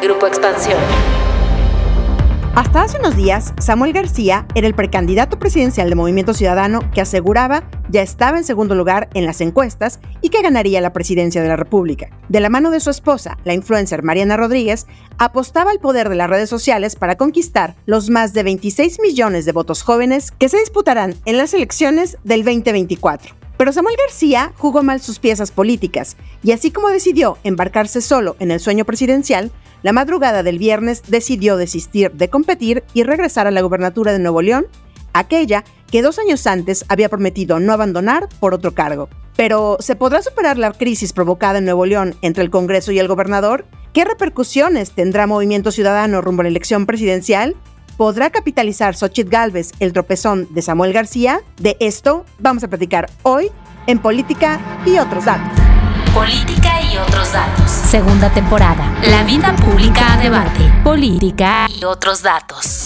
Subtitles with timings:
[0.00, 0.78] Grupo Expansión.
[2.54, 7.64] Hasta hace unos días, Samuel García era el precandidato presidencial de Movimiento Ciudadano que aseguraba
[7.88, 11.56] ya estaba en segundo lugar en las encuestas y que ganaría la presidencia de la
[11.56, 12.10] República.
[12.28, 14.86] De la mano de su esposa, la influencer Mariana Rodríguez,
[15.18, 19.52] apostaba al poder de las redes sociales para conquistar los más de 26 millones de
[19.52, 23.47] votos jóvenes que se disputarán en las elecciones del 2024.
[23.58, 28.52] Pero Samuel García jugó mal sus piezas políticas y así como decidió embarcarse solo en
[28.52, 29.50] el sueño presidencial,
[29.82, 34.42] la madrugada del viernes decidió desistir de competir y regresar a la gubernatura de Nuevo
[34.42, 34.68] León,
[35.12, 39.08] aquella que dos años antes había prometido no abandonar por otro cargo.
[39.36, 43.08] Pero, ¿se podrá superar la crisis provocada en Nuevo León entre el Congreso y el
[43.08, 43.66] gobernador?
[43.92, 47.56] ¿Qué repercusiones tendrá Movimiento Ciudadano rumbo a la elección presidencial?
[47.98, 51.40] ¿Podrá capitalizar Xochitl Galvez el tropezón de Samuel García?
[51.56, 53.50] De esto vamos a platicar hoy
[53.88, 55.58] en Política y otros datos.
[56.14, 57.68] Política y otros datos.
[57.68, 58.96] Segunda temporada.
[59.02, 60.72] La vida pública a debate.
[60.84, 62.77] Política y otros datos.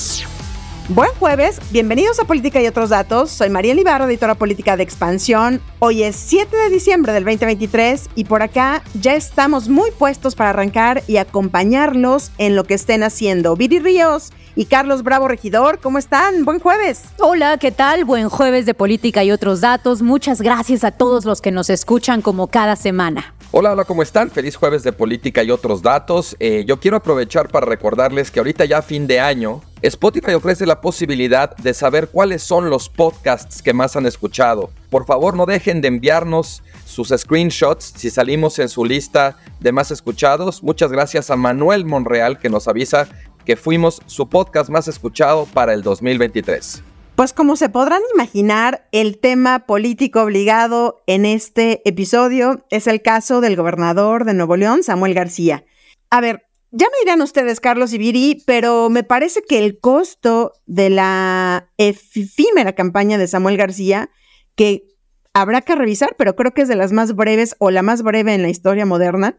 [0.89, 3.31] Buen jueves, bienvenidos a Política y otros datos.
[3.31, 5.61] Soy María Libarra, editora política de Expansión.
[5.79, 10.51] Hoy es 7 de diciembre del 2023 y por acá ya estamos muy puestos para
[10.51, 13.55] arrancar y acompañarlos en lo que estén haciendo.
[13.55, 16.45] Viri Ríos y Carlos Bravo Regidor, ¿cómo están?
[16.45, 17.03] Buen jueves.
[17.21, 18.05] Hola, ¿qué tal?
[18.05, 20.03] Buen jueves de Política y otros datos.
[20.03, 23.35] Muchas gracias a todos los que nos escuchan como cada semana.
[23.55, 24.31] Hola, hola, ¿cómo están?
[24.31, 26.37] Feliz jueves de política y otros datos.
[26.41, 30.81] Eh, yo quiero aprovechar para recordarles que ahorita ya fin de año, Spotify ofrece la
[30.81, 34.71] posibilidad de saber cuáles son los podcasts que más han escuchado.
[34.89, 39.91] Por favor, no dejen de enviarnos sus screenshots si salimos en su lista de más
[39.91, 40.63] escuchados.
[40.63, 43.07] Muchas gracias a Manuel Monreal que nos avisa
[43.45, 46.85] que fuimos su podcast más escuchado para el 2023.
[47.23, 53.41] Pues como se podrán imaginar, el tema político obligado en este episodio es el caso
[53.41, 55.65] del gobernador de Nuevo León, Samuel García.
[56.11, 60.55] A ver, ya me dirán ustedes, Carlos y Viri, pero me parece que el costo
[60.67, 64.11] de la efímera campaña de Samuel García,
[64.57, 64.89] que
[65.33, 68.35] habrá que revisar, pero creo que es de las más breves o la más breve
[68.35, 69.39] en la historia moderna,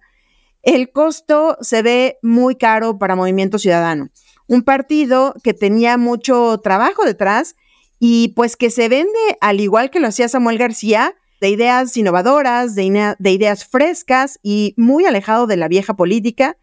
[0.62, 4.08] el costo se ve muy caro para Movimiento Ciudadano.
[4.48, 7.58] Un partido que tenía mucho trabajo detrás
[8.06, 12.76] y pues que se vende, al igual que lo hacía Samuel García, de ideas innovadoras,
[12.76, 16.58] de, de ideas frescas y muy alejado de la vieja política.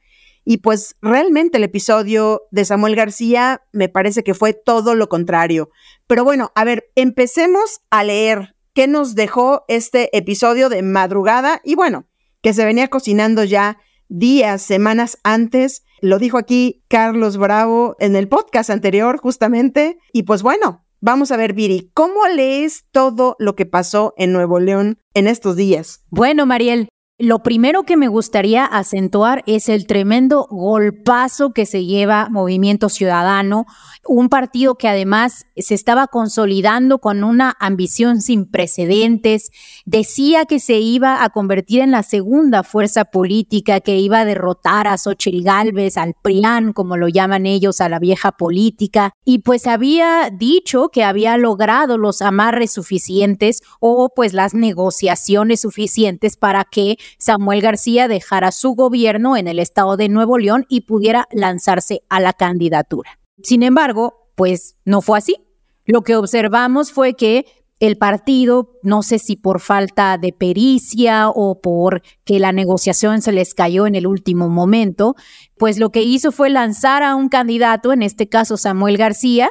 [0.45, 5.71] Y pues realmente el episodio de Samuel García me parece que fue todo lo contrario.
[6.07, 11.75] Pero bueno, a ver, empecemos a leer qué nos dejó este episodio de madrugada y
[11.75, 12.07] bueno,
[12.43, 13.79] que se venía cocinando ya
[14.09, 15.85] días, semanas antes.
[16.03, 19.99] Lo dijo aquí Carlos Bravo en el podcast anterior justamente.
[20.13, 24.61] Y pues bueno, Vamos a ver, Viri, ¿cómo lees todo lo que pasó en Nuevo
[24.61, 26.05] León en estos días?
[26.11, 32.31] Bueno, Mariel, lo primero que me gustaría acentuar es el tremendo golpazo que se lleva
[32.31, 33.67] Movimiento Ciudadano,
[34.07, 39.51] un partido que además se estaba consolidando con una ambición sin precedentes,
[39.85, 44.89] decía que se iba a convertir en la segunda fuerza política, que iba a derrotar
[44.89, 49.67] a Xochitl Galvez, al PRIAN, como lo llaman ellos, a la vieja política, y pues
[49.67, 56.97] había dicho que había logrado los amarres suficientes o pues las negociaciones suficientes para que
[57.19, 62.21] Samuel García dejara su gobierno en el estado de Nuevo León y pudiera lanzarse a
[62.21, 63.19] la candidatura.
[63.43, 65.37] Sin embargo, pues no fue así.
[65.85, 67.47] Lo que observamos fue que
[67.81, 73.33] el partido, no sé si por falta de pericia o por que la negociación se
[73.33, 75.17] les cayó en el último momento,
[75.59, 79.51] pues lo que hizo fue lanzar a un candidato, en este caso Samuel García,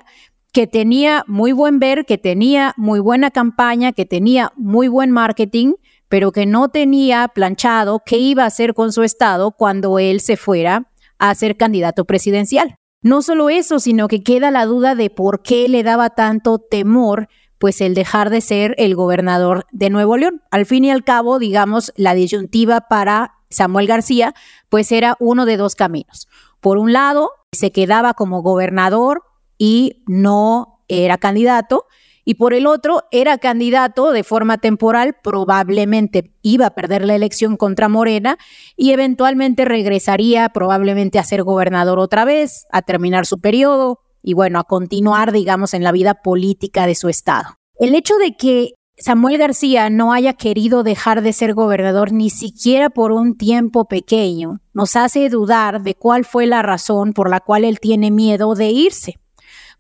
[0.52, 5.74] que tenía muy buen ver, que tenía muy buena campaña, que tenía muy buen marketing,
[6.09, 10.36] pero que no tenía planchado qué iba a hacer con su estado cuando él se
[10.36, 12.75] fuera a ser candidato presidencial.
[13.02, 17.30] No solo eso, sino que queda la duda de por qué le daba tanto temor
[17.59, 20.42] pues el dejar de ser el gobernador de Nuevo León.
[20.50, 24.34] Al fin y al cabo, digamos, la disyuntiva para Samuel García,
[24.70, 26.28] pues era uno de dos caminos.
[26.61, 29.23] Por un lado, se quedaba como gobernador
[29.58, 31.85] y no era candidato,
[32.26, 37.58] y por el otro era candidato de forma temporal, probablemente iba a perder la elección
[37.58, 38.38] contra Morena
[38.76, 44.60] y eventualmente regresaría probablemente a ser gobernador otra vez, a terminar su periodo y bueno,
[44.60, 47.58] a continuar, digamos, en la vida política de su estado.
[47.80, 52.90] El hecho de que Samuel García no haya querido dejar de ser gobernador ni siquiera
[52.90, 57.64] por un tiempo pequeño nos hace dudar de cuál fue la razón por la cual
[57.64, 59.19] él tiene miedo de irse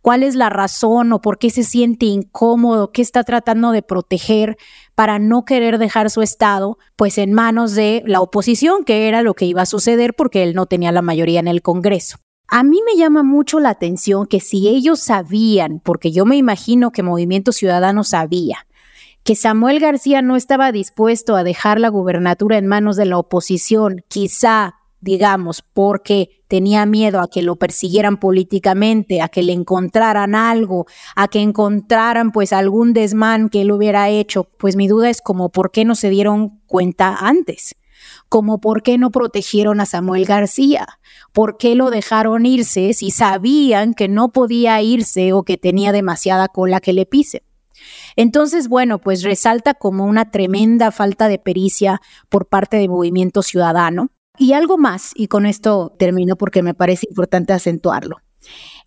[0.01, 4.57] cuál es la razón o por qué se siente incómodo, qué está tratando de proteger
[4.95, 9.33] para no querer dejar su estado pues en manos de la oposición, que era lo
[9.33, 12.17] que iba a suceder porque él no tenía la mayoría en el Congreso.
[12.51, 16.91] A mí me llama mucho la atención que si ellos sabían, porque yo me imagino
[16.91, 18.65] que Movimiento Ciudadano sabía,
[19.23, 24.03] que Samuel García no estaba dispuesto a dejar la gubernatura en manos de la oposición,
[24.07, 30.85] quizá, digamos, porque tenía miedo a que lo persiguieran políticamente, a que le encontraran algo,
[31.15, 35.49] a que encontraran pues algún desmán que él hubiera hecho, pues mi duda es como
[35.49, 37.75] por qué no se dieron cuenta antes
[38.29, 40.87] como por qué no protegieron a Samuel García,
[41.33, 46.47] por qué lo dejaron irse si sabían que no podía irse o que tenía demasiada
[46.47, 47.43] cola que le pise.
[48.15, 54.11] Entonces, bueno, pues resalta como una tremenda falta de pericia por parte del movimiento ciudadano.
[54.39, 58.21] Y algo más, y con esto termino porque me parece importante acentuarlo,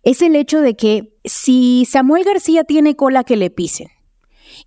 [0.01, 3.87] es el hecho de que si Samuel García tiene cola que le pisen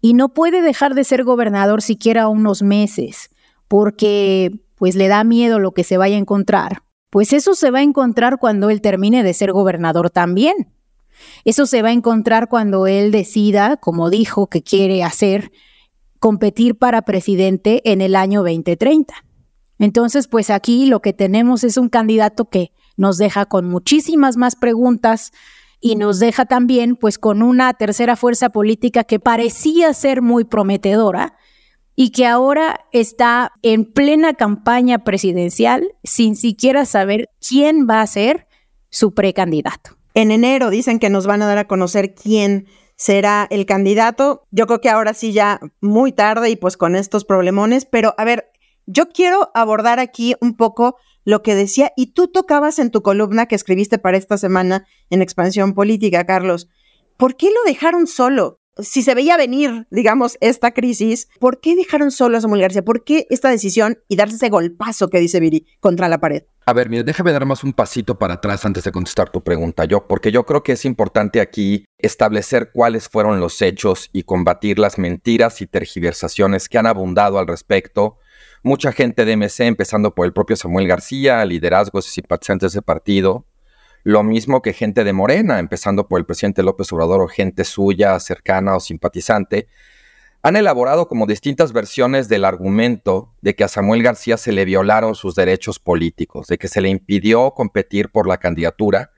[0.01, 3.31] y no puede dejar de ser gobernador siquiera unos meses,
[3.67, 7.81] porque pues le da miedo lo que se vaya a encontrar, pues eso se va
[7.81, 10.73] a encontrar cuando él termine de ser gobernador también.
[11.45, 15.51] Eso se va a encontrar cuando él decida, como dijo que quiere hacer,
[16.21, 19.26] competir para presidente en el año 2030.
[19.79, 24.57] Entonces, pues aquí lo que tenemos es un candidato que nos deja con muchísimas más
[24.57, 25.33] preguntas
[25.81, 31.37] y nos deja también pues con una tercera fuerza política que parecía ser muy prometedora,
[31.97, 38.47] y que ahora está en plena campaña presidencial sin siquiera saber quién va a ser
[38.91, 39.97] su precandidato.
[40.15, 44.47] En enero dicen que nos van a dar a conocer quién será el candidato.
[44.51, 48.25] Yo creo que ahora sí ya muy tarde y pues con estos problemones, pero a
[48.25, 48.51] ver,
[48.87, 53.47] yo quiero abordar aquí un poco lo que decía y tú tocabas en tu columna
[53.47, 56.69] que escribiste para esta semana en Expansión Política, Carlos.
[57.17, 58.61] ¿Por qué lo dejaron solo?
[58.79, 62.85] si se veía venir, digamos, esta crisis, ¿por qué dejaron solo a Samuel García?
[62.85, 66.45] ¿Por qué esta decisión y darse ese golpazo que dice Viri contra la pared?
[66.67, 69.85] A ver, mira, déjame dar más un pasito para atrás antes de contestar tu pregunta,
[69.85, 74.79] yo, porque yo creo que es importante aquí establecer cuáles fueron los hechos y combatir
[74.79, 78.19] las mentiras y tergiversaciones que han abundado al respecto.
[78.67, 83.47] Mucha gente de MC, empezando por el propio Samuel García, liderazgos y simpatizantes de partido,
[84.03, 88.19] lo mismo que gente de Morena, empezando por el presidente López Obrador o gente suya,
[88.19, 89.69] cercana o simpatizante,
[90.43, 95.15] han elaborado como distintas versiones del argumento de que a Samuel García se le violaron
[95.15, 99.13] sus derechos políticos, de que se le impidió competir por la candidatura.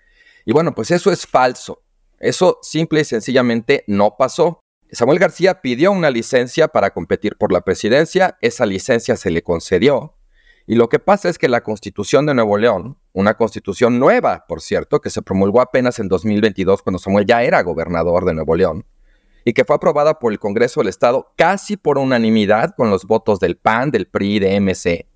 [0.45, 1.83] Y bueno, pues eso es falso.
[2.19, 4.61] Eso simple y sencillamente no pasó.
[4.93, 10.15] Samuel García pidió una licencia para competir por la presidencia, esa licencia se le concedió.
[10.67, 14.61] Y lo que pasa es que la Constitución de Nuevo León, una constitución nueva, por
[14.61, 18.87] cierto, que se promulgó apenas en 2022 cuando Samuel ya era gobernador de Nuevo León,
[19.45, 23.41] y que fue aprobada por el Congreso del Estado casi por unanimidad con los votos
[23.41, 25.07] del PAN, del PRI de MC.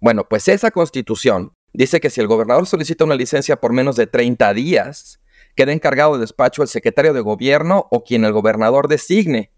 [0.00, 4.06] Bueno, pues esa constitución dice que si el gobernador solicita una licencia por menos de
[4.06, 5.20] 30 días,
[5.58, 9.50] queda encargado de despacho el secretario de gobierno o quien el gobernador designe.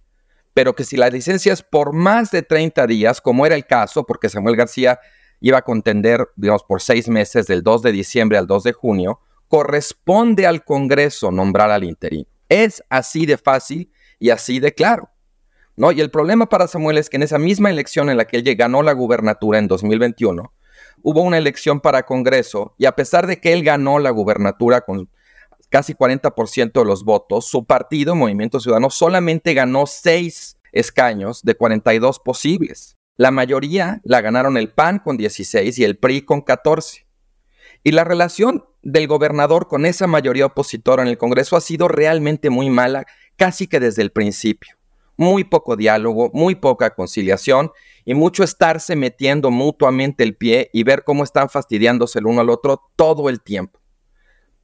[0.54, 4.06] Pero que si la licencia es por más de 30 días, como era el caso,
[4.06, 4.98] porque Samuel García
[5.40, 9.20] iba a contender, digamos, por seis meses, del 2 de diciembre al 2 de junio,
[9.46, 12.24] corresponde al Congreso nombrar al interino.
[12.48, 15.10] Es así de fácil y así de claro.
[15.76, 15.92] ¿no?
[15.92, 18.56] Y el problema para Samuel es que en esa misma elección en la que él
[18.56, 20.50] ganó la gubernatura en 2021,
[21.02, 25.10] hubo una elección para Congreso y a pesar de que él ganó la gubernatura con
[25.70, 32.18] casi 40% de los votos, su partido, Movimiento Ciudadano, solamente ganó seis escaños de 42
[32.18, 32.96] posibles.
[33.16, 37.06] La mayoría la ganaron el PAN con 16 y el PRI con 14.
[37.82, 42.50] Y la relación del gobernador con esa mayoría opositora en el Congreso ha sido realmente
[42.50, 44.76] muy mala, casi que desde el principio.
[45.16, 47.72] Muy poco diálogo, muy poca conciliación
[48.06, 52.48] y mucho estarse metiendo mutuamente el pie y ver cómo están fastidiándose el uno al
[52.48, 53.79] otro todo el tiempo.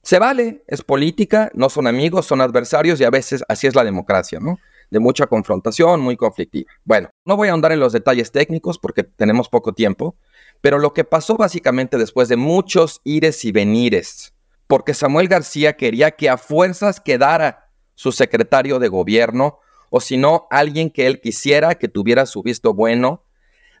[0.07, 3.83] Se vale, es política, no son amigos, son adversarios y a veces así es la
[3.83, 4.57] democracia, ¿no?
[4.89, 6.71] de mucha confrontación, muy conflictiva.
[6.85, 10.15] Bueno, no voy a ahondar en los detalles técnicos porque tenemos poco tiempo,
[10.61, 14.33] pero lo que pasó básicamente después de muchos ires y venires,
[14.67, 19.59] porque Samuel García quería que a fuerzas quedara su secretario de gobierno,
[19.89, 23.25] o si no, alguien que él quisiera, que tuviera su visto bueno,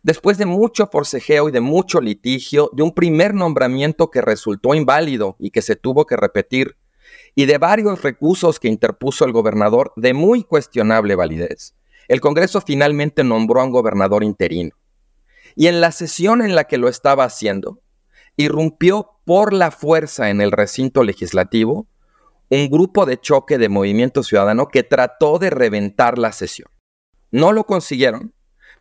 [0.03, 5.35] después de mucho forcejeo y de mucho litigio, de un primer nombramiento que resultó inválido
[5.39, 6.77] y que se tuvo que repetir,
[7.35, 11.75] y de varios recursos que interpuso el gobernador de muy cuestionable validez,
[12.07, 14.75] el Congreso finalmente nombró a un gobernador interino.
[15.55, 17.81] Y en la sesión en la que lo estaba haciendo,
[18.37, 21.87] irrumpió por la fuerza en el recinto legislativo
[22.49, 26.69] un grupo de choque de Movimiento Ciudadano que trató de reventar la sesión.
[27.31, 28.33] No lo consiguieron,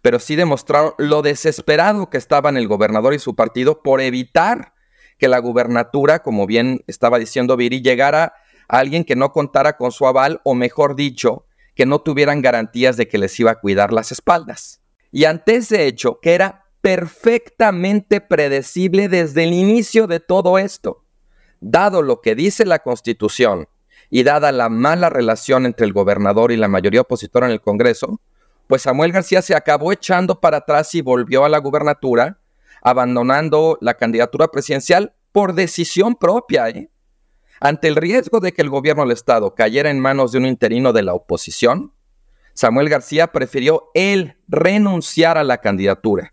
[0.07, 4.73] pero sí demostraron lo desesperado que estaban el gobernador y su partido por evitar
[5.19, 8.35] que la gubernatura, como bien estaba diciendo Viri, llegara
[8.69, 12.97] a alguien que no contara con su aval o mejor dicho, que no tuvieran garantías
[12.97, 14.81] de que les iba a cuidar las espaldas.
[15.11, 21.03] Y ante ese hecho, que era perfectamente predecible desde el inicio de todo esto,
[21.59, 23.67] dado lo que dice la Constitución
[24.09, 28.21] y dada la mala relación entre el gobernador y la mayoría opositora en el Congreso,
[28.67, 32.41] pues Samuel García se acabó echando para atrás y volvió a la gubernatura,
[32.83, 36.69] abandonando la candidatura presidencial por decisión propia.
[36.69, 36.91] ¿eh?
[37.61, 40.93] Ante el riesgo de que el gobierno del Estado cayera en manos de un interino
[40.93, 41.93] de la oposición,
[42.55, 46.33] Samuel García prefirió él renunciar a la candidatura.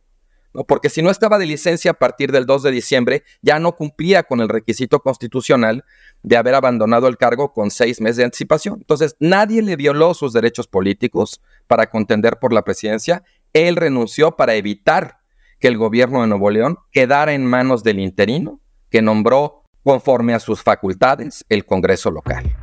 [0.67, 4.23] Porque si no estaba de licencia a partir del 2 de diciembre, ya no cumplía
[4.23, 5.83] con el requisito constitucional
[6.21, 8.75] de haber abandonado el cargo con seis meses de anticipación.
[8.79, 13.23] Entonces, nadie le violó sus derechos políticos para contender por la presidencia.
[13.53, 15.19] Él renunció para evitar
[15.59, 20.39] que el gobierno de Nuevo León quedara en manos del interino que nombró conforme a
[20.39, 22.55] sus facultades el Congreso local.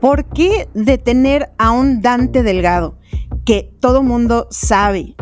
[0.00, 2.98] ¿Por qué detener a un Dante Delgado
[3.44, 5.16] que todo mundo sabe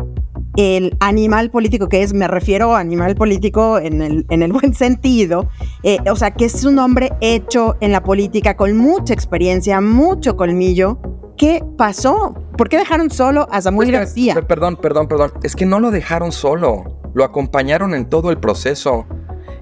[0.57, 4.73] el animal político que es, me refiero a animal político en el, en el buen
[4.73, 5.49] sentido,
[5.83, 10.35] eh, o sea, que es un hombre hecho en la política con mucha experiencia, mucho
[10.35, 10.99] colmillo.
[11.37, 12.33] ¿Qué pasó?
[12.57, 14.41] ¿Por qué dejaron solo a Samuel pues García?
[14.47, 15.33] Perdón, perdón, perdón.
[15.43, 17.01] Es que no lo dejaron solo.
[17.13, 19.05] Lo acompañaron en todo el proceso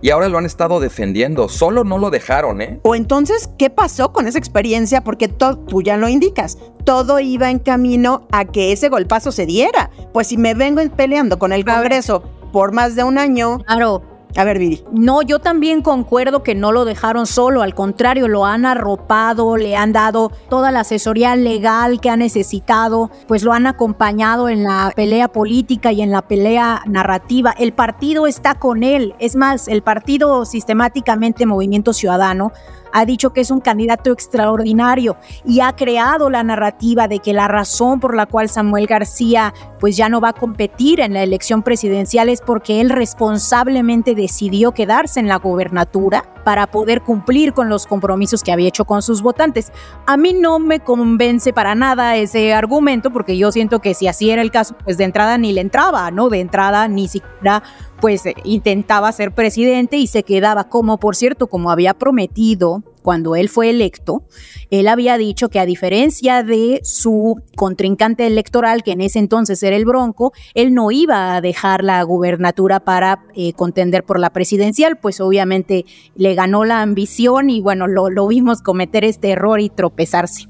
[0.04, 1.48] y ahora lo han estado defendiendo.
[1.48, 2.82] Solo no lo dejaron, ¿eh?
[2.84, 5.02] O entonces, ¿qué pasó con esa experiencia?
[5.02, 6.58] Porque tú ya lo indicas.
[6.84, 9.92] Todo iba en camino a que ese golpazo se diera.
[10.12, 13.60] Pues si me vengo peleando con el Congreso por más de un año.
[13.60, 14.04] Claro,
[14.36, 14.84] a ver, Viri.
[14.92, 19.76] No, yo también concuerdo que no lo dejaron solo, al contrario, lo han arropado, le
[19.76, 24.92] han dado toda la asesoría legal que ha necesitado, pues lo han acompañado en la
[24.96, 27.54] pelea política y en la pelea narrativa.
[27.58, 32.52] El partido está con él, es más, el partido sistemáticamente Movimiento Ciudadano
[32.94, 37.48] ha dicho que es un candidato extraordinario y ha creado la narrativa de que la
[37.48, 41.64] razón por la cual Samuel García pues ya no va a competir en la elección
[41.64, 47.88] presidencial es porque él responsablemente decidió quedarse en la gobernatura para poder cumplir con los
[47.88, 49.72] compromisos que había hecho con sus votantes.
[50.06, 54.30] A mí no me convence para nada ese argumento porque yo siento que si así
[54.30, 56.30] era el caso, pues de entrada ni le entraba, ¿no?
[56.30, 57.64] De entrada ni siquiera
[58.04, 63.38] pues eh, intentaba ser presidente y se quedaba como, por cierto, como había prometido cuando
[63.38, 64.24] él fue electo,
[64.72, 69.78] él había dicho que a diferencia de su contrincante electoral, que en ese entonces era
[69.78, 74.98] el Bronco, él no iba a dejar la gubernatura para eh, contender por la presidencial,
[74.98, 79.70] pues obviamente le ganó la ambición y bueno, lo, lo vimos cometer este error y
[79.70, 80.50] tropezarse.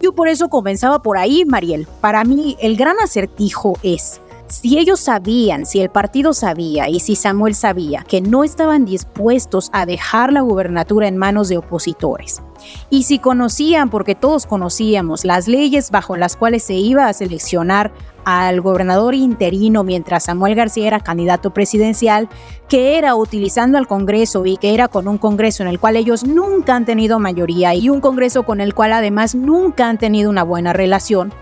[0.00, 1.86] Yo por eso comenzaba por ahí, Mariel.
[2.00, 7.16] Para mí el gran acertijo es, si ellos sabían, si el partido sabía y si
[7.16, 12.42] Samuel sabía que no estaban dispuestos a dejar la gubernatura en manos de opositores,
[12.90, 17.92] y si conocían, porque todos conocíamos, las leyes bajo las cuales se iba a seleccionar
[18.24, 22.28] al gobernador interino mientras Samuel García era candidato presidencial,
[22.68, 26.24] que era utilizando al Congreso y que era con un Congreso en el cual ellos
[26.24, 30.42] nunca han tenido mayoría y un Congreso con el cual además nunca han tenido una
[30.42, 31.32] buena relación,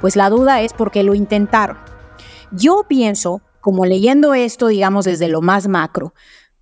[0.00, 1.76] pues la duda es porque lo intentaron.
[2.52, 6.14] Yo pienso, como leyendo esto, digamos, desde lo más macro,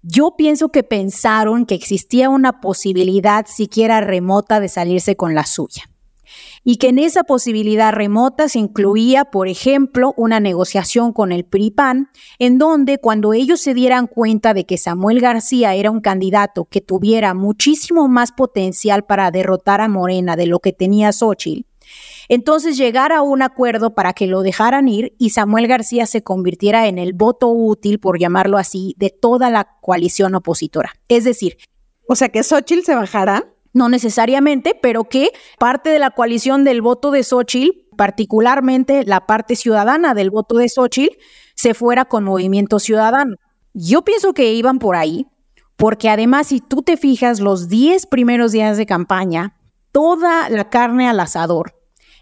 [0.02, 5.85] yo pienso que pensaron que existía una posibilidad siquiera remota de salirse con la suya.
[6.62, 12.11] Y que en esa posibilidad remota se incluía, por ejemplo, una negociación con el PRIPAN,
[12.38, 16.80] en donde cuando ellos se dieran cuenta de que Samuel García era un candidato que
[16.83, 21.67] tuviera muchísimo más potencial para derrotar a Morena de lo que tenía Xochitl,
[22.28, 26.87] entonces llegar a un acuerdo para que lo dejaran ir y Samuel García se convirtiera
[26.87, 30.92] en el voto útil, por llamarlo así, de toda la coalición opositora.
[31.08, 31.56] Es decir,
[32.06, 33.54] o sea que Xochitl se bajara.
[33.75, 39.56] No necesariamente, pero que parte de la coalición del voto de Xochitl, particularmente la parte
[39.56, 41.16] ciudadana del voto de Xochitl,
[41.54, 43.37] se fuera con Movimiento Ciudadano.
[43.75, 45.26] Yo pienso que iban por ahí,
[45.76, 49.54] porque además si tú te fijas los 10 primeros días de campaña,
[49.92, 51.77] toda la carne al asador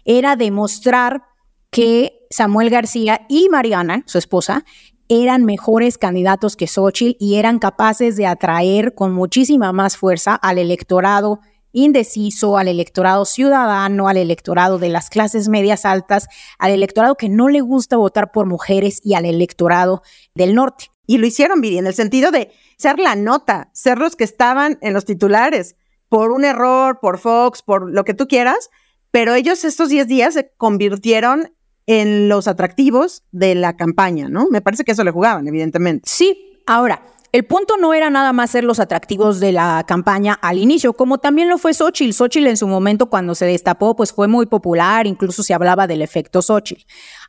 [0.07, 1.23] era demostrar
[1.69, 4.65] que Samuel García y Mariana, su esposa,
[5.09, 10.57] eran mejores candidatos que Xochitl y eran capaces de atraer con muchísima más fuerza al
[10.57, 11.41] electorado
[11.73, 17.49] indeciso, al electorado ciudadano, al electorado de las clases medias altas, al electorado que no
[17.49, 20.01] le gusta votar por mujeres y al electorado
[20.33, 20.85] del norte.
[21.05, 24.77] Y lo hicieron, bien, en el sentido de ser la nota, ser los que estaban
[24.81, 25.75] en los titulares
[26.09, 28.69] por un error, por Fox, por lo que tú quieras,
[29.17, 31.51] pero ellos estos 10 días se convirtieron
[31.87, 34.45] en los atractivos de la campaña, ¿no?
[34.51, 36.07] Me parece que eso le jugaban, evidentemente.
[36.07, 37.01] Sí, ahora,
[37.33, 41.17] el punto no era nada más ser los atractivos de la campaña al inicio, como
[41.17, 42.13] también lo fue Xochitl.
[42.13, 46.01] Xochitl en su momento cuando se destapó, pues fue muy popular, incluso se hablaba del
[46.01, 46.83] efecto Xochitl.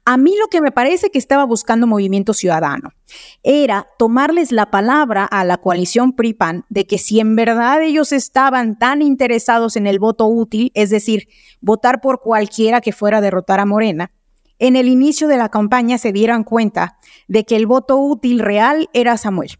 [0.05, 2.93] A mí lo que me parece que estaba buscando Movimiento Ciudadano
[3.43, 8.79] era tomarles la palabra a la coalición PRIPAN de que si en verdad ellos estaban
[8.79, 11.29] tan interesados en el voto útil, es decir,
[11.61, 14.13] votar por cualquiera que fuera a derrotar a Morena,
[14.61, 18.89] en el inicio de la campaña se dieran cuenta de que el voto útil real
[18.93, 19.59] era Samuel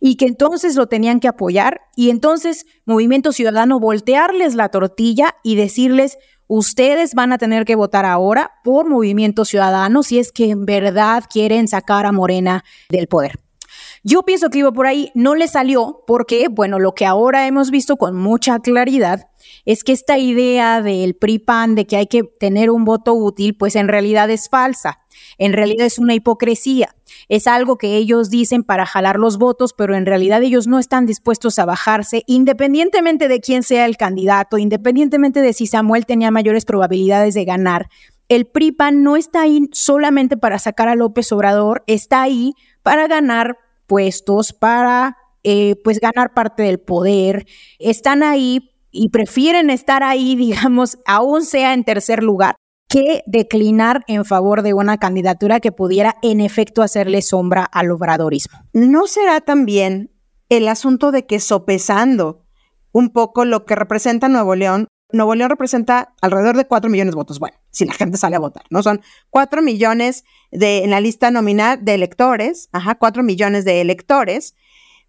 [0.00, 5.56] y que entonces lo tenían que apoyar y entonces Movimiento Ciudadano voltearles la tortilla y
[5.56, 6.18] decirles,
[6.50, 11.24] Ustedes van a tener que votar ahora por Movimiento Ciudadano si es que en verdad
[11.28, 13.38] quieren sacar a Morena del poder.
[14.04, 17.70] Yo pienso que iba por ahí, no le salió porque, bueno, lo que ahora hemos
[17.70, 19.28] visto con mucha claridad
[19.64, 23.76] es que esta idea del PRI-PAN de que hay que tener un voto útil, pues
[23.76, 24.98] en realidad es falsa.
[25.36, 26.94] En realidad es una hipocresía.
[27.28, 31.06] Es algo que ellos dicen para jalar los votos, pero en realidad ellos no están
[31.06, 36.64] dispuestos a bajarse, independientemente de quién sea el candidato, independientemente de si Samuel tenía mayores
[36.64, 37.88] probabilidades de ganar.
[38.28, 42.52] El PRIPAN no está ahí solamente para sacar a López Obrador, está ahí
[42.82, 43.56] para ganar
[43.88, 47.46] puestos, para eh, pues ganar parte del poder.
[47.80, 52.54] Están ahí y prefieren estar ahí, digamos, aún sea en tercer lugar,
[52.88, 58.60] que declinar en favor de una candidatura que pudiera en efecto hacerle sombra al obradorismo.
[58.72, 60.10] ¿No será también
[60.48, 62.46] el asunto de que sopesando
[62.92, 67.16] un poco lo que representa Nuevo León, Nuevo León representa alrededor de 4 millones de
[67.16, 67.38] votos.
[67.38, 68.82] Bueno, si la gente sale a votar, ¿no?
[68.82, 69.00] Son
[69.30, 74.54] 4 millones de, en la lista nominal de electores, ajá, 4 millones de electores,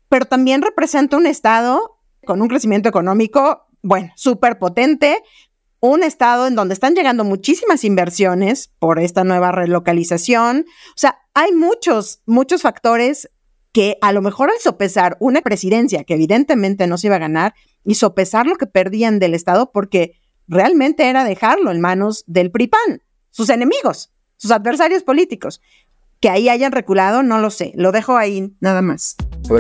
[0.08, 5.22] pero también representa un estado con un crecimiento económico, bueno, súper potente,
[5.82, 10.65] un estado en donde están llegando muchísimas inversiones por esta nueva relocalización.
[10.89, 13.29] O sea, hay muchos, muchos factores
[13.80, 17.54] que a lo mejor al sopesar una presidencia que evidentemente no se iba a ganar
[17.86, 20.20] y sopesar lo que perdían del Estado porque
[20.50, 25.62] realmente era dejarlo en manos del PRIPAN, sus enemigos, sus adversarios políticos.
[26.20, 29.15] Que ahí hayan reculado, no lo sé, lo dejo ahí nada más.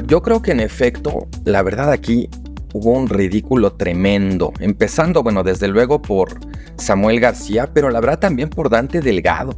[0.05, 2.27] yo creo que en efecto, la verdad aquí
[2.73, 6.41] hubo un ridículo tremendo, empezando, bueno, desde luego por
[6.75, 9.57] Samuel García, pero la verdad también por Dante Delgado.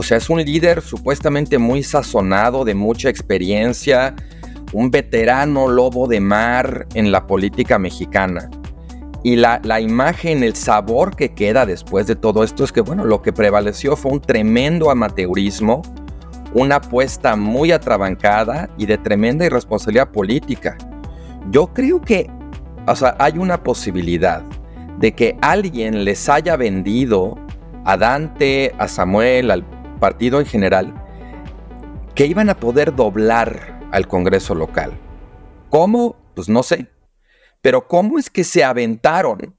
[0.00, 4.14] O sea, es un líder supuestamente muy sazonado, de mucha experiencia,
[4.72, 8.48] un veterano lobo de mar en la política mexicana.
[9.22, 13.04] Y la, la, imagen, el sabor que queda después de todo esto es que, bueno,
[13.04, 15.82] lo que prevaleció fue un tremendo amateurismo,
[16.54, 20.78] una apuesta muy atrabancada y de tremenda irresponsabilidad política.
[21.50, 22.30] Yo creo que,
[22.86, 24.42] o sea, hay una posibilidad
[24.98, 27.36] de que alguien les haya vendido
[27.84, 30.94] a Dante, a Samuel, al partido en general,
[32.16, 34.98] que iban a poder doblar al Congreso local.
[35.68, 36.16] ¿Cómo?
[36.34, 36.88] Pues no sé.
[37.60, 39.56] Pero ¿cómo es que se aventaron,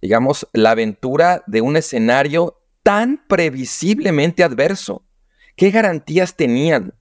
[0.00, 5.04] digamos, la aventura de un escenario tan previsiblemente adverso?
[5.56, 6.94] ¿Qué garantías tenían?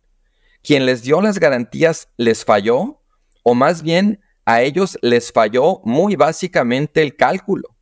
[0.62, 3.02] ¿Quien les dio las garantías les falló?
[3.43, 7.78] ¿O más bien a ellos les falló muy básicamente el cálculo.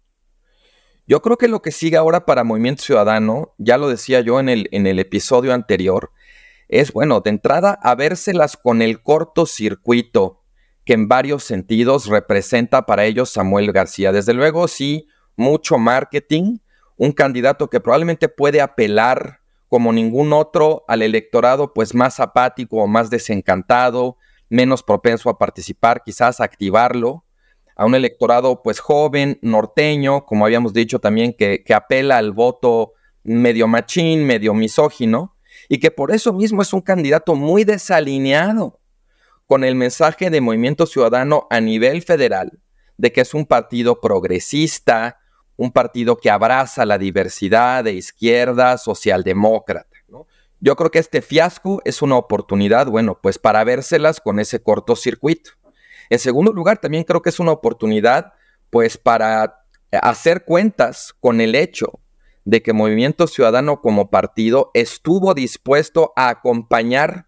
[1.07, 4.49] Yo creo que lo que sigue ahora para Movimiento Ciudadano, ya lo decía yo en
[4.49, 6.11] el, en el episodio anterior,
[6.67, 10.43] es, bueno, de entrada, a vérselas con el cortocircuito
[10.83, 14.11] que en varios sentidos representa para ellos Samuel García.
[14.11, 16.57] Desde luego, sí, mucho marketing,
[16.97, 19.39] un candidato que probablemente puede apelar
[19.69, 24.17] como ningún otro al electorado pues más apático o más desencantado,
[24.49, 27.23] menos propenso a participar, quizás activarlo,
[27.77, 33.67] a un electorado pues joven, norteño, como habíamos dicho también, que, apela al voto medio
[33.67, 35.35] machín, medio misógino,
[35.69, 38.79] y que por eso mismo es un candidato muy desalineado
[39.45, 42.59] con el mensaje de Movimiento Ciudadano a nivel federal,
[42.97, 45.19] de que es un partido progresista,
[45.55, 49.87] un partido que abraza la diversidad de izquierda, socialdemócrata.
[50.59, 55.51] Yo creo que este fiasco es una oportunidad, bueno, pues para vérselas con ese cortocircuito.
[56.09, 58.33] En segundo lugar, también creo que es una oportunidad,
[58.69, 61.99] pues para hacer cuentas con el hecho
[62.45, 67.27] de que Movimiento Ciudadano como partido estuvo dispuesto a acompañar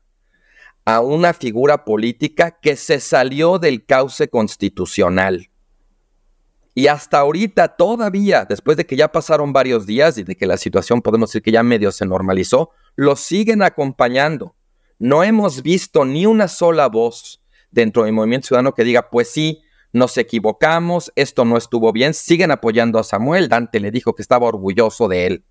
[0.86, 5.50] a una figura política que se salió del cauce constitucional.
[6.74, 10.56] Y hasta ahorita todavía, después de que ya pasaron varios días y de que la
[10.56, 14.56] situación podemos decir que ya medio se normalizó, lo siguen acompañando.
[14.98, 17.39] No hemos visto ni una sola voz
[17.72, 22.52] dentro del movimiento ciudadano que diga, pues sí, nos equivocamos, esto no estuvo bien, siguen
[22.52, 25.46] apoyando a Samuel, Dante le dijo que estaba orgulloso de él.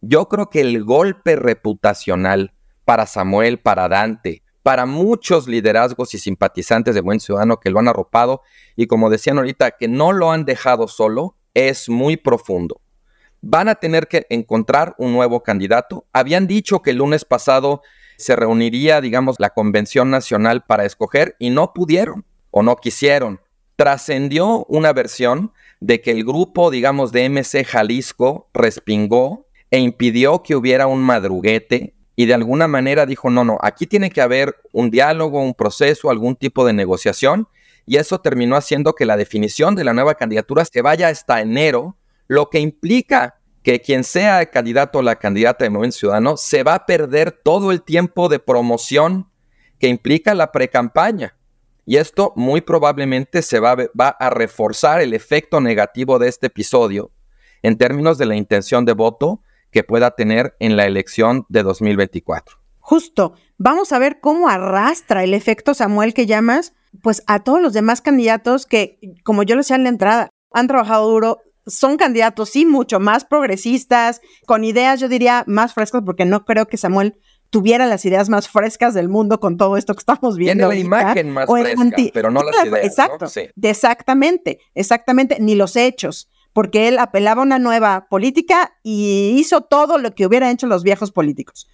[0.00, 2.52] Yo creo que el golpe reputacional
[2.84, 7.88] para Samuel, para Dante, para muchos liderazgos y simpatizantes de Buen Ciudadano que lo han
[7.88, 8.42] arropado
[8.76, 12.80] y como decían ahorita, que no lo han dejado solo, es muy profundo.
[13.40, 16.06] Van a tener que encontrar un nuevo candidato.
[16.12, 17.82] Habían dicho que el lunes pasado
[18.16, 23.40] se reuniría, digamos, la Convención Nacional para escoger y no pudieron o no quisieron.
[23.76, 30.54] Trascendió una versión de que el grupo, digamos, de MC Jalisco respingó e impidió que
[30.54, 34.90] hubiera un madruguete y de alguna manera dijo, no, no, aquí tiene que haber un
[34.90, 37.48] diálogo, un proceso, algún tipo de negociación
[37.86, 41.96] y eso terminó haciendo que la definición de la nueva candidatura se vaya hasta enero,
[42.28, 46.62] lo que implica que quien sea el candidato o la candidata de Movimiento Ciudadano se
[46.62, 49.30] va a perder todo el tiempo de promoción
[49.80, 51.36] que implica la precampaña.
[51.86, 57.10] Y esto muy probablemente se va, va a reforzar el efecto negativo de este episodio
[57.62, 62.56] en términos de la intención de voto que pueda tener en la elección de 2024.
[62.80, 67.72] Justo, vamos a ver cómo arrastra el efecto Samuel que llamas, pues a todos los
[67.72, 72.50] demás candidatos que, como yo les decía en la entrada, han trabajado duro, son candidatos,
[72.50, 77.18] sí, mucho más progresistas, con ideas, yo diría, más frescas, porque no creo que Samuel
[77.50, 80.68] tuviera las ideas más frescas del mundo con todo esto que estamos viendo.
[80.68, 82.84] Tiene la imagen más fresca, pero no las ideas.
[82.84, 83.26] Exacto,
[83.62, 89.98] exactamente, exactamente, ni los hechos porque él apelaba a una nueva política y hizo todo
[89.98, 91.68] lo que hubieran hecho los viejos políticos.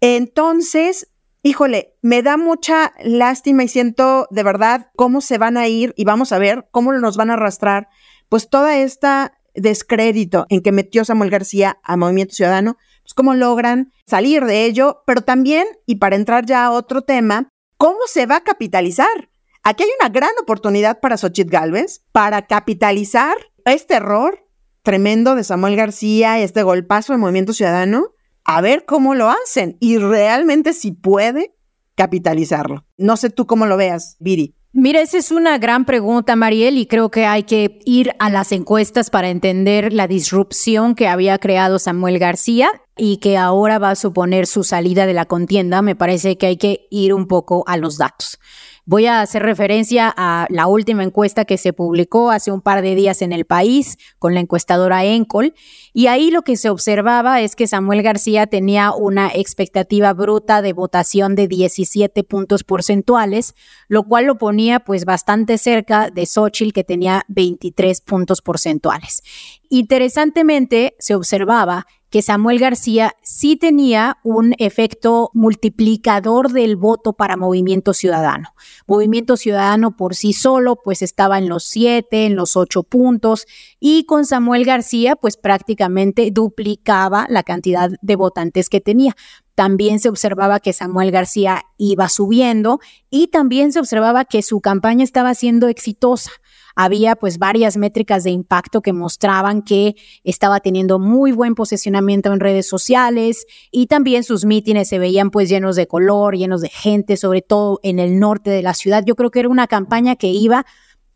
[0.00, 1.10] Entonces,
[1.42, 6.04] híjole, me da mucha lástima y siento de verdad cómo se van a ir y
[6.04, 7.88] vamos a ver cómo nos van a arrastrar,
[8.34, 13.92] pues toda esta descrédito en que metió Samuel García a Movimiento Ciudadano, pues cómo logran
[14.08, 18.38] salir de ello, pero también, y para entrar ya a otro tema, cómo se va
[18.38, 19.30] a capitalizar.
[19.62, 24.44] Aquí hay una gran oportunidad para Xochitl Galvez para capitalizar este error
[24.82, 29.98] tremendo de Samuel García, este golpazo del movimiento ciudadano, a ver cómo lo hacen y
[29.98, 31.54] realmente si puede
[31.94, 32.84] capitalizarlo.
[32.96, 34.56] No sé tú cómo lo veas, Viri.
[34.76, 38.50] Mira, esa es una gran pregunta, Mariel, y creo que hay que ir a las
[38.50, 43.94] encuestas para entender la disrupción que había creado Samuel García y que ahora va a
[43.94, 45.80] suponer su salida de la contienda.
[45.80, 48.40] Me parece que hay que ir un poco a los datos.
[48.86, 52.94] Voy a hacer referencia a la última encuesta que se publicó hace un par de
[52.94, 55.54] días en el país con la encuestadora Encol
[55.94, 60.74] y ahí lo que se observaba es que Samuel García tenía una expectativa bruta de
[60.74, 63.54] votación de 17 puntos porcentuales,
[63.88, 69.22] lo cual lo ponía pues bastante cerca de Xochitl que tenía 23 puntos porcentuales.
[69.70, 77.92] Interesantemente se observaba que Samuel García sí tenía un efecto multiplicador del voto para Movimiento
[77.92, 78.50] Ciudadano.
[78.86, 83.48] Movimiento Ciudadano por sí solo, pues estaba en los siete, en los ocho puntos,
[83.80, 89.16] y con Samuel García, pues prácticamente duplicaba la cantidad de votantes que tenía.
[89.56, 92.78] También se observaba que Samuel García iba subiendo
[93.10, 96.30] y también se observaba que su campaña estaba siendo exitosa
[96.74, 102.40] había pues varias métricas de impacto que mostraban que estaba teniendo muy buen posicionamiento en
[102.40, 107.16] redes sociales y también sus mítines se veían pues llenos de color, llenos de gente,
[107.16, 109.04] sobre todo en el norte de la ciudad.
[109.06, 110.66] Yo creo que era una campaña que iba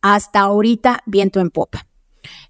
[0.01, 1.87] hasta ahorita viento en popa.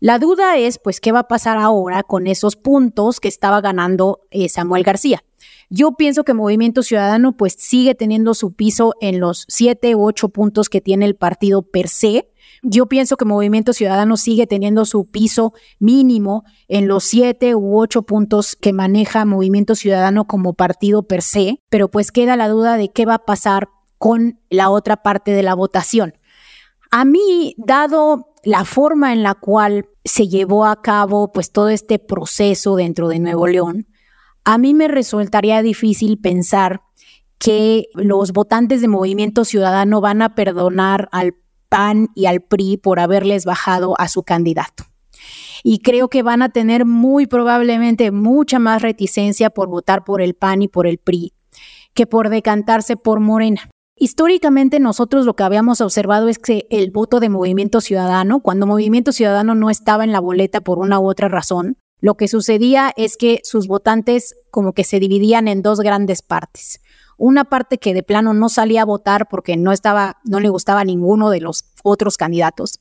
[0.01, 4.21] La duda es, pues, ¿qué va a pasar ahora con esos puntos que estaba ganando
[4.31, 5.23] eh, Samuel García?
[5.71, 10.31] Yo pienso que Movimiento Ciudadano, pues, sigue teniendo su piso en los siete u ocho
[10.31, 12.31] puntos que tiene el partido per se.
[12.63, 18.03] Yo pienso que Movimiento Ciudadano sigue teniendo su piso mínimo en los siete u ocho
[18.03, 22.91] puntos que maneja Movimiento Ciudadano como partido per se, pero pues queda la duda de
[22.91, 23.69] qué va a pasar
[23.99, 26.15] con la otra parte de la votación.
[26.91, 31.99] A mí, dado la forma en la cual se llevó a cabo pues todo este
[31.99, 33.87] proceso dentro de Nuevo León,
[34.45, 36.81] a mí me resultaría difícil pensar
[37.39, 41.35] que los votantes de Movimiento Ciudadano van a perdonar al
[41.69, 44.85] PAN y al PRI por haberles bajado a su candidato.
[45.63, 50.35] Y creo que van a tener muy probablemente mucha más reticencia por votar por el
[50.35, 51.33] PAN y por el PRI
[51.99, 53.71] que por decantarse por Morena.
[53.97, 59.11] Históricamente nosotros lo que habíamos observado es que el voto de Movimiento Ciudadano, cuando Movimiento
[59.11, 63.17] Ciudadano no estaba en la boleta por una u otra razón, lo que sucedía es
[63.17, 66.81] que sus votantes como que se dividían en dos grandes partes
[67.19, 70.85] una parte que de plano no salía a votar porque no estaba, no le gustaba
[70.85, 72.81] ninguno de los otros candidatos.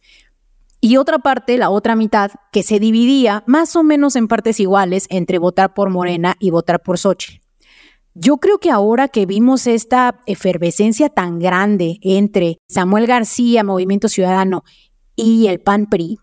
[0.79, 5.07] Y otra parte, la otra mitad, que se dividía más o menos en partes iguales
[5.09, 7.41] entre votar por Morena y votar por Xochitl.
[8.13, 14.63] Yo creo que ahora que vimos esta efervescencia tan grande entre Samuel García, Movimiento Ciudadano,
[15.15, 16.19] y el PAN-PRI,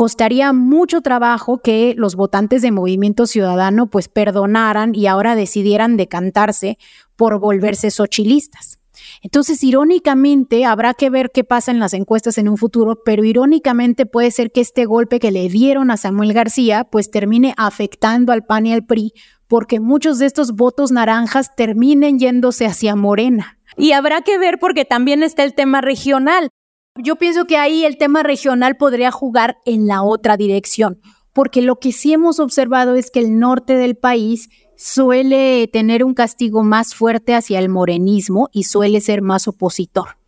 [0.00, 6.78] costaría mucho trabajo que los votantes de Movimiento Ciudadano pues perdonaran y ahora decidieran decantarse
[7.16, 8.78] por volverse sochilistas.
[9.20, 14.06] Entonces, irónicamente, habrá que ver qué pasa en las encuestas en un futuro, pero irónicamente
[14.06, 18.46] puede ser que este golpe que le dieron a Samuel García, pues termine afectando al
[18.46, 19.12] PAN y al PRI,
[19.48, 23.58] porque muchos de estos votos naranjas terminen yéndose hacia Morena.
[23.76, 26.48] Y habrá que ver porque también está el tema regional.
[26.96, 31.00] Yo pienso que ahí el tema regional podría jugar en la otra dirección,
[31.32, 36.14] porque lo que sí hemos observado es que el norte del país suele tener un
[36.14, 40.18] castigo más fuerte hacia el morenismo y suele ser más opositor.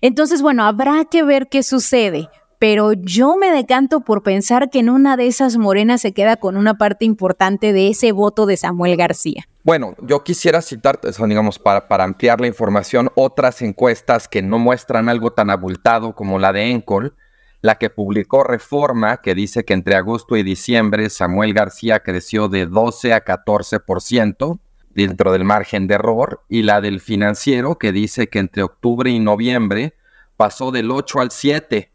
[0.00, 2.28] Entonces, bueno, habrá que ver qué sucede,
[2.58, 6.56] pero yo me decanto por pensar que en una de esas morenas se queda con
[6.56, 9.44] una parte importante de ese voto de Samuel García.
[9.62, 15.32] Bueno, yo quisiera citar, digamos, para, ampliar la información, otras encuestas que no muestran algo
[15.32, 17.14] tan abultado como la de Encol,
[17.60, 22.66] la que publicó Reforma, que dice que entre agosto y diciembre Samuel García creció de
[22.66, 24.58] 12 a 14%
[24.90, 29.20] dentro del margen de error, y la del financiero, que dice que entre octubre y
[29.20, 29.94] noviembre
[30.36, 31.92] pasó del 8 al 7.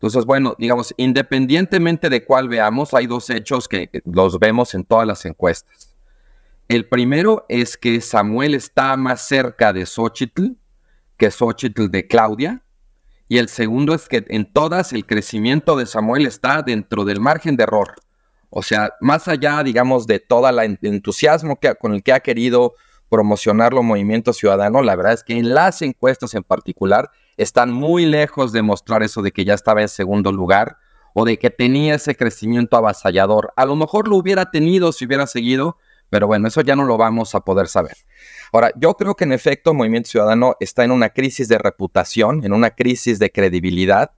[0.00, 5.06] Entonces, bueno, digamos, independientemente de cuál veamos, hay dos hechos que los vemos en todas
[5.06, 5.94] las encuestas.
[6.68, 10.56] El primero es que Samuel está más cerca de Xochitl
[11.18, 12.62] que Xochitl de Claudia,
[13.28, 17.56] y el segundo es que en todas el crecimiento de Samuel está dentro del margen
[17.56, 17.94] de error.
[18.48, 22.74] O sea, más allá, digamos, de todo el entusiasmo que, con el que ha querido
[23.10, 27.10] promocionarlo Movimiento Ciudadano, la verdad es que en las encuestas en particular
[27.42, 30.76] están muy lejos de mostrar eso de que ya estaba en segundo lugar
[31.14, 33.52] o de que tenía ese crecimiento avasallador.
[33.56, 35.78] A lo mejor lo hubiera tenido si hubiera seguido,
[36.10, 37.96] pero bueno, eso ya no lo vamos a poder saber.
[38.52, 42.52] Ahora, yo creo que en efecto Movimiento Ciudadano está en una crisis de reputación, en
[42.52, 44.12] una crisis de credibilidad,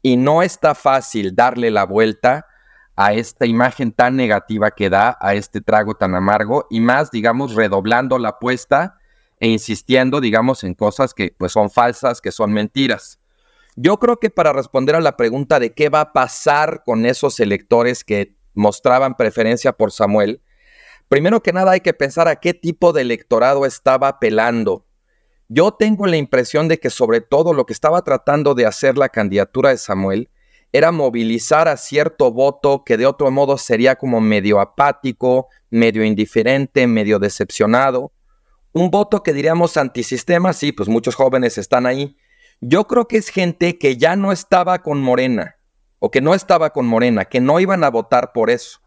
[0.00, 2.46] y no está fácil darle la vuelta
[2.94, 7.54] a esta imagen tan negativa que da, a este trago tan amargo, y más, digamos,
[7.54, 8.98] redoblando la apuesta
[9.40, 13.18] e insistiendo, digamos, en cosas que pues son falsas, que son mentiras.
[13.76, 17.40] Yo creo que para responder a la pregunta de qué va a pasar con esos
[17.40, 20.40] electores que mostraban preferencia por Samuel,
[21.08, 24.86] Primero que nada hay que pensar a qué tipo de electorado estaba apelando.
[25.48, 29.10] Yo tengo la impresión de que sobre todo lo que estaba tratando de hacer la
[29.10, 30.30] candidatura de Samuel
[30.72, 36.86] era movilizar a cierto voto que de otro modo sería como medio apático, medio indiferente,
[36.86, 38.12] medio decepcionado.
[38.74, 42.16] Un voto que diríamos antisistema, sí, pues muchos jóvenes están ahí.
[42.60, 45.58] Yo creo que es gente que ya no estaba con Morena,
[46.00, 48.80] o que no estaba con Morena, que no iban a votar por eso.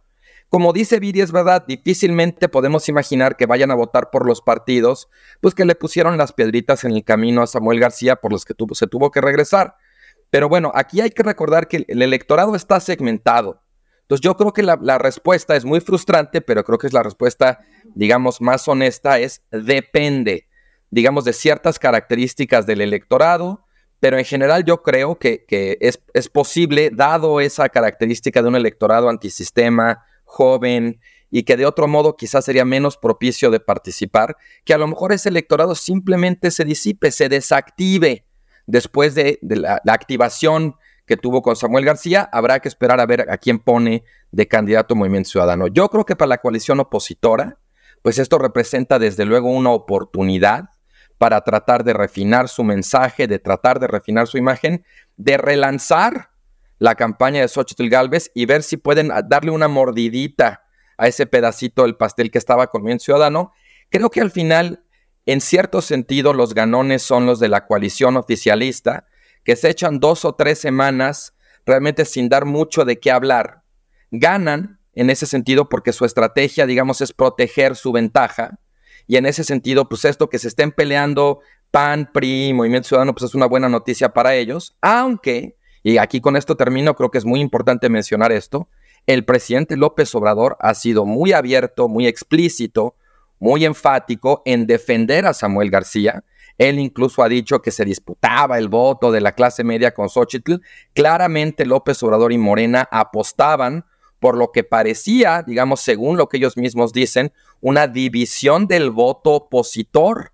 [0.50, 5.08] Como dice Viri, es verdad, difícilmente podemos imaginar que vayan a votar por los partidos,
[5.40, 8.56] pues que le pusieron las piedritas en el camino a Samuel García por los que
[8.74, 9.76] se tuvo que regresar.
[10.30, 13.64] Pero bueno, aquí hay que recordar que el electorado está segmentado.
[14.08, 17.60] Entonces yo creo que la, respuesta es muy frustrante, pero creo que es la respuesta,
[17.94, 20.48] digamos, más honesta, es depende,
[20.90, 23.66] digamos, de ciertas características del electorado,
[24.00, 25.46] pero en general yo creo que,
[25.82, 32.16] es, posible, dado esa característica de un electorado antisistema, joven y que de otro modo
[32.16, 37.12] quizás sería menos propicio de participar, que a lo mejor ese electorado simplemente se disipe,
[37.12, 38.24] se desactive
[38.68, 40.76] después de, la, activación
[41.08, 44.94] que tuvo con Samuel García, habrá que esperar a ver a quién pone de candidato
[44.94, 45.68] Movimiento Ciudadano.
[45.68, 47.58] Yo creo que para la coalición opositora,
[48.02, 50.66] pues esto representa desde luego una oportunidad
[51.18, 56.30] para tratar de refinar su mensaje, de tratar de refinar su imagen, de relanzar
[56.78, 60.66] la campaña de Xochitl Galvez y ver si pueden darle una mordidita
[60.98, 63.54] a ese pedacito del pastel que estaba con Bien Ciudadano.
[63.90, 64.84] Creo que al final,
[65.26, 69.08] en cierto sentido, los ganones son los de la coalición oficialista,
[69.48, 71.34] que se echan dos o tres semanas
[71.66, 73.64] realmente sin dar mucho de qué hablar.
[74.12, 78.60] Ganan en ese sentido porque su estrategia, digamos, es proteger su ventaja.
[79.08, 81.40] Y en ese sentido, pues esto que se estén peleando
[81.72, 86.36] PAN, PRI, Movimiento Ciudadano, pues es una buena noticia para ellos, aunque y aquí con
[86.36, 88.68] esto termino, creo que es muy importante mencionar esto.
[89.06, 92.98] El presidente López Obrador ha sido muy abierto, muy explícito,
[93.40, 96.26] muy enfático en defender a Samuel García.
[96.58, 100.56] Él incluso ha dicho que se disputaba el voto de la clase media con Xochitl.
[100.94, 103.86] Claramente López Obrador y Morena apostaban
[104.20, 109.34] por lo que parecía, digamos, según lo que ellos mismos dicen, una división del voto
[109.34, 110.34] opositor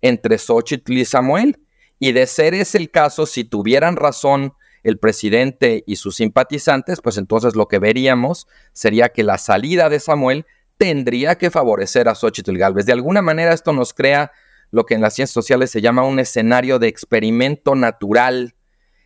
[0.00, 1.58] entre Xochitl y Samuel.
[1.98, 7.16] Y de ser ese el caso, si tuvieran razón el presidente y sus simpatizantes, pues
[7.16, 12.56] entonces lo que veríamos sería que la salida de Samuel tendría que favorecer a Xochitl
[12.58, 12.86] Galvez.
[12.86, 14.30] De alguna manera esto nos crea
[14.74, 18.56] lo que en las ciencias sociales se llama un escenario de experimento natural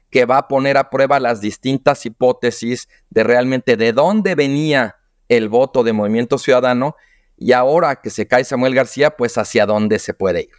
[0.09, 4.97] que va a poner a prueba las distintas hipótesis de realmente de dónde venía
[5.29, 6.97] el voto de Movimiento Ciudadano
[7.37, 10.51] y ahora que se cae Samuel García, pues hacia dónde se puede ir.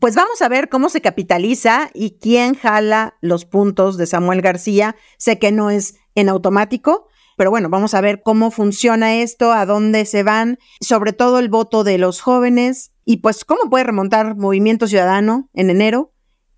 [0.00, 4.96] Pues vamos a ver cómo se capitaliza y quién jala los puntos de Samuel García.
[5.18, 9.66] Sé que no es en automático, pero bueno, vamos a ver cómo funciona esto, a
[9.66, 14.36] dónde se van, sobre todo el voto de los jóvenes y pues cómo puede remontar
[14.36, 16.12] Movimiento Ciudadano en enero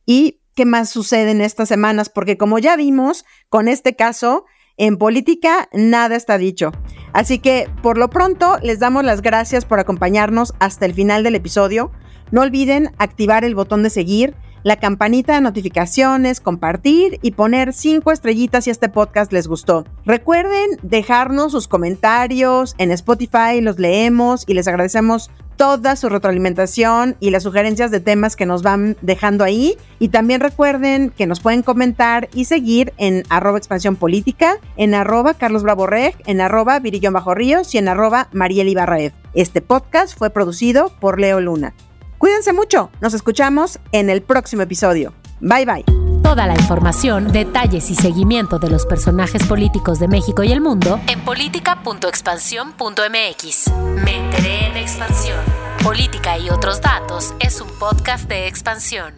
[0.07, 4.45] y qué más sucede en estas semanas, porque como ya vimos con este caso,
[4.77, 6.73] en política nada está dicho.
[7.13, 11.35] Así que por lo pronto les damos las gracias por acompañarnos hasta el final del
[11.35, 11.91] episodio.
[12.31, 14.35] No olviden activar el botón de seguir,
[14.69, 19.87] la campanita de notificaciones, compartir y poner cinco estrellitas si este podcast les gustó.
[20.05, 27.31] Recuerden dejarnos sus comentarios en Spotify, los leemos y les agradecemos toda su retroalimentación y
[27.31, 29.79] las sugerencias de temas que nos van dejando ahí.
[30.01, 35.33] Y también recuerden que nos pueden comentar y seguir en arroba expansión política, en arroba
[35.33, 39.15] Carlos Bravo en arroba Virillón Bajo Ríos y en arroba Mariel.
[39.33, 41.73] Este podcast fue producido por Leo Luna.
[42.19, 45.13] Cuídense mucho, nos escuchamos en el próximo episodio.
[45.41, 45.85] Bye bye.
[46.21, 50.99] Toda la información, detalles y seguimiento de los personajes políticos de México y el mundo
[51.07, 53.71] en política.expansión.mx.
[54.05, 55.39] Me enteré en expansión.
[55.85, 59.15] Política y otros datos es un podcast de expansión.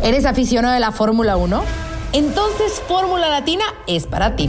[0.00, 1.64] ¿Eres aficionado de la Fórmula 1?
[2.12, 4.48] Entonces Fórmula Latina es para ti.